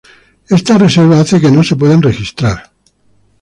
[0.57, 2.71] Esta reserva hace que no se puedan registrar.